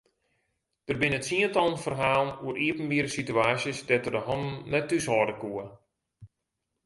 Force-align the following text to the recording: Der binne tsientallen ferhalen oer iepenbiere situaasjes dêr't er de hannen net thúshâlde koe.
Der 0.87 0.95
binne 1.01 1.19
tsientallen 1.25 1.77
ferhalen 1.83 2.31
oer 2.45 2.55
iepenbiere 2.67 3.11
situaasjes 3.15 3.79
dêr't 3.89 4.09
er 4.09 4.15
de 4.17 4.21
hannen 4.27 4.61
net 4.73 4.87
thúshâlde 4.89 5.35
koe. 5.43 5.65